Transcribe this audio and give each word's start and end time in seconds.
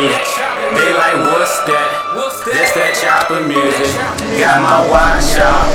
They 0.00 0.96
like, 0.96 1.20
what's 1.28 1.60
that? 1.68 1.92
That's 2.48 2.72
that 2.72 2.96
chopper 2.96 3.44
music. 3.44 3.92
Got 4.40 4.64
my 4.64 4.80
watch 4.88 5.36
out, 5.36 5.68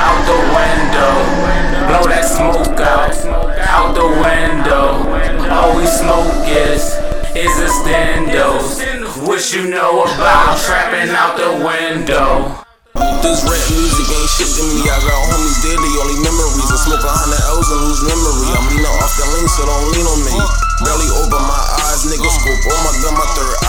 out 0.00 0.16
the 0.24 0.40
window. 0.48 1.12
Blow 1.84 2.08
that 2.08 2.24
smoke 2.24 2.80
out, 2.80 3.12
out 3.68 3.92
the 3.92 4.08
window. 4.16 5.04
All 5.52 5.76
we 5.76 5.84
smoke 5.84 6.48
is, 6.48 6.96
is 7.36 7.52
a 7.60 7.68
stendos. 7.68 8.80
What 9.28 9.44
you 9.52 9.68
know 9.68 10.08
about 10.08 10.56
trapping 10.64 11.12
out 11.12 11.36
the 11.36 11.60
window? 11.60 12.64
This 13.20 13.44
rap 13.44 13.60
music 13.76 14.08
ain't 14.08 14.30
shit 14.40 14.56
to 14.56 14.62
me. 14.72 14.88
I 14.88 14.96
got 15.04 15.20
homies 15.36 15.60
the 15.60 15.76
only 16.00 16.16
memories. 16.24 16.70
I 16.72 16.78
smoke 16.80 17.04
a 17.04 17.12
hundred 17.12 17.44
L's 17.44 17.68
and 17.68 17.80
lose 17.84 18.02
memory. 18.08 18.48
I'm 18.56 18.64
leaning 18.72 18.88
off 18.88 19.12
the 19.20 19.26
lane, 19.36 19.50
so 19.52 19.68
don't 19.68 19.92
lean 19.92 20.06
on 20.08 20.20
me. 20.24 20.32
Barely 20.80 21.08
open 21.20 21.42
my 21.44 21.62
eyes, 21.84 22.06
nigga. 22.08 22.24
Scope 22.24 22.64
on 22.72 22.80
my 22.86 22.92
gun, 23.04 23.14
my 23.18 23.26
third 23.36 23.65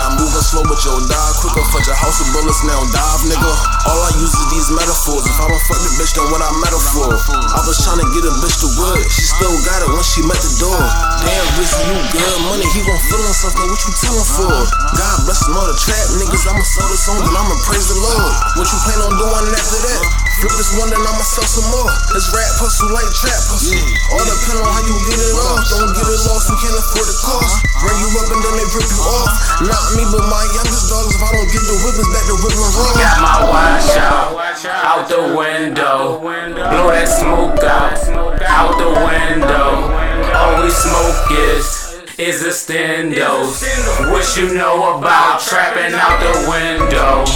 I'm 0.00 0.16
moving 0.16 0.40
slow, 0.40 0.64
but 0.64 0.80
you'll 0.80 1.04
die 1.04 1.32
quicker. 1.44 1.64
Fuck 1.68 1.84
your 1.84 1.98
house 1.98 2.16
with 2.24 2.32
bullets, 2.32 2.64
now 2.64 2.80
dive, 2.88 3.22
nigga. 3.28 3.52
All 3.84 4.00
I 4.00 4.10
use 4.16 4.32
is 4.32 4.46
these 4.48 4.68
metaphors. 4.72 5.28
If 5.28 5.36
I 5.36 5.44
don't 5.44 5.64
fuck 5.68 5.80
the 5.84 5.92
bitch, 6.00 6.12
then 6.16 6.26
what 6.32 6.40
I 6.40 6.48
metaphor? 6.64 7.12
I 7.12 7.60
was 7.68 7.76
trying 7.84 8.00
to 8.00 8.08
get 8.16 8.24
a 8.24 8.32
bitch 8.40 8.64
to 8.64 8.68
wood. 8.80 9.04
She 9.12 9.28
still 9.28 9.52
got 9.68 9.84
it 9.84 9.90
when 9.92 10.04
she 10.04 10.24
met 10.24 10.40
the 10.40 10.52
door. 10.56 10.80
Damn, 11.20 11.46
Rizzy, 11.60 11.80
you 11.84 12.00
good 12.16 12.38
money. 12.48 12.66
He 12.72 12.80
gon' 12.80 13.00
feel 13.12 13.20
himself, 13.20 13.52
man. 13.60 13.68
What 13.68 13.80
you 13.84 13.92
tellin' 14.00 14.28
for? 14.28 14.56
God 14.96 15.16
bless 15.28 15.40
them 15.44 15.56
all 15.60 15.68
the 15.68 15.76
trap 15.76 16.06
niggas. 16.16 16.44
I'ma 16.48 16.64
sell 16.64 16.88
this 16.88 17.04
song, 17.04 17.20
then 17.20 17.36
I'ma 17.36 17.56
praise 17.68 17.86
the 17.92 17.98
Lord. 18.00 18.32
What 18.56 18.66
you 18.72 18.78
plan 18.88 19.00
on 19.04 19.12
doing 19.20 19.52
after 19.52 19.80
that? 19.84 20.00
Flip 20.40 20.54
this 20.56 20.72
one, 20.80 20.88
then 20.88 21.04
I'ma 21.04 21.20
sell 21.20 21.44
some 21.44 21.68
more. 21.68 21.92
This 22.16 22.32
rap 22.32 22.48
hustle 22.56 22.88
like 22.96 23.08
trap 23.12 23.42
hustle. 23.52 23.76
All 24.16 24.24
depend 24.24 24.64
on 24.64 24.70
how 24.72 24.80
you 24.80 24.96
get 25.04 25.20
it 25.20 25.34
off. 25.36 25.60
Don't 25.68 25.92
get 25.92 26.06
it 26.08 26.20
lost, 26.24 26.48
we 26.48 26.56
can't 26.64 26.78
afford 26.80 27.06
the 27.06 27.16
cost. 27.20 27.52
Bring 27.84 27.98
you 28.00 28.08
up 28.16 28.28
and 28.32 28.40
then 28.40 28.54
they 28.56 28.66
rip 28.72 28.88
you 28.88 29.00
off. 29.04 29.29
Not 29.60 29.92
me, 29.92 30.08
but 30.08 30.24
my 30.24 30.40
youngest 30.56 30.88
dogs. 30.88 31.12
If 31.12 31.20
I 31.20 31.36
don't 31.36 31.50
get 31.52 31.60
the 31.68 31.76
whippers 31.84 32.08
back, 32.16 32.24
the 32.24 32.36
whipping 32.40 32.64
wrong. 32.80 32.96
Got 32.96 33.20
my 33.20 33.36
watch 33.44 33.92
out, 34.00 34.32
out 34.80 35.04
the 35.04 35.36
window. 35.36 36.16
Blow 36.16 36.88
that 36.88 37.04
smoke 37.04 37.60
out, 37.60 38.00
out 38.40 38.80
the 38.80 38.88
window. 38.88 39.84
All 40.32 40.64
we 40.64 40.72
smoke 40.72 41.28
is, 41.52 41.92
is 42.16 42.40
a 42.40 42.56
stendos. 42.56 43.60
What 44.08 44.24
you 44.32 44.56
know 44.56 44.96
about 44.96 45.44
trapping 45.44 45.92
out 45.92 46.16
the 46.24 46.32
window? 46.48 47.28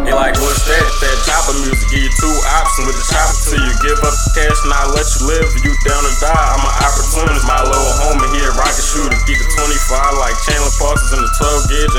They 0.00 0.16
like, 0.16 0.40
what's 0.40 0.64
that? 0.64 0.80
That 0.80 1.16
chopper 1.28 1.60
music. 1.60 1.92
Give 1.92 2.08
you 2.08 2.12
two 2.16 2.34
options 2.56 2.88
with 2.88 2.96
the 2.96 3.06
chopper 3.12 3.36
till 3.52 3.60
you 3.60 3.74
give 3.84 4.00
up 4.00 4.16
the 4.16 4.30
cash 4.32 4.58
and 4.64 4.72
I 4.72 4.80
let 4.96 5.04
you 5.12 5.28
live. 5.28 5.48
You 5.60 5.76
down 5.84 6.00
to 6.08 6.12
die. 6.24 6.32
I'm 6.56 6.64
an 6.64 6.72
opportunist. 6.80 7.44
My 7.44 7.60
little 7.68 7.92
homie 8.00 8.32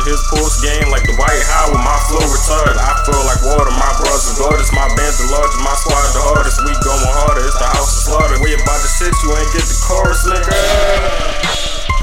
his 0.07 0.23
pulse 0.31 0.63
game. 0.63 0.87
Like 0.87 1.03
the 1.03 1.15
White 1.19 1.43
House 1.51 1.69
with 1.75 1.83
my 1.83 1.99
flow 2.07 2.23
retarded. 2.23 2.79
I 2.79 2.95
feel 3.03 3.21
like 3.27 3.43
water. 3.43 3.75
My 3.75 3.91
brothers 3.99 4.31
gorgeous. 4.39 4.71
My 4.71 4.87
band's 4.95 5.19
the 5.19 5.27
largest. 5.29 5.59
My 5.61 5.75
squad 5.75 6.07
the 6.15 6.23
hardest. 6.23 6.63
We 6.63 6.71
going 6.79 7.11
harder. 7.21 7.43
It's 7.43 7.59
the 7.59 7.67
house 7.67 7.91
of 7.91 8.01
slaughter. 8.07 8.39
We 8.39 8.55
about 8.55 8.79
to 8.79 8.89
shit. 8.89 9.11
You 9.21 9.35
ain't 9.35 9.51
get 9.51 9.67
the 9.67 9.77
chorus, 9.83 10.23
nigga. 10.23 11.57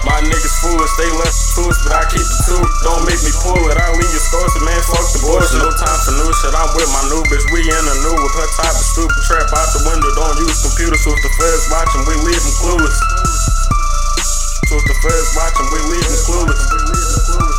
My 0.04 0.20
niggas 0.20 0.56
foolish, 0.60 0.92
they 1.00 1.08
less 1.16 1.56
foolish, 1.56 1.80
but 1.80 1.96
I 1.96 2.04
keep 2.12 2.20
it 2.20 2.40
to. 2.52 2.60
Don't 2.84 3.08
make 3.08 3.24
me 3.24 3.32
pull 3.40 3.56
it, 3.72 3.76
I 3.80 3.88
leave 3.96 4.12
your 4.12 4.20
scores, 4.20 4.52
man, 4.60 4.76
fuck 4.84 5.00
the 5.16 5.20
bullshit. 5.24 5.56
No 5.56 5.72
time 5.72 5.96
for 6.04 6.12
new 6.20 6.28
shit, 6.28 6.52
I'm 6.52 6.68
with 6.76 6.92
my 6.92 7.08
new 7.08 7.24
bitch, 7.24 7.48
we 7.48 7.64
in 7.64 7.84
the 7.88 7.96
new 8.04 8.12
with 8.12 8.36
her 8.36 8.48
type 8.52 8.76
of 8.76 8.84
stupid 8.84 9.16
trap 9.24 9.48
out 9.56 9.68
the 9.72 9.80
window. 9.88 10.12
Don't 10.12 10.36
use 10.44 10.60
computers, 10.60 11.00
so 11.00 11.08
if 11.08 11.20
the 11.24 11.32
feds 11.40 11.72
watching, 11.72 12.04
we 12.04 12.14
leave 12.20 12.36
them 12.36 12.52
clueless. 12.60 12.98
If 14.68 14.82
the 14.84 14.96
feds 15.00 15.28
watching, 15.40 15.68
we 15.72 15.80
leave 15.88 16.04
them 16.04 16.20
clueless. 16.28 17.53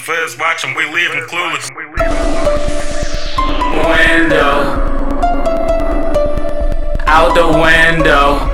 Feds 0.00 0.38
watching, 0.38 0.74
we 0.74 0.84
them 1.12 1.28
clueless. 1.28 1.68
Window, 3.84 4.80
out 7.06 7.34
the 7.34 7.46
window. 7.46 8.48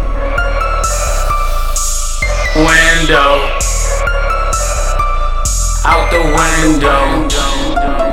Window, 2.56 3.56
out 5.84 6.10
the 6.10 6.22
window. 6.36 8.05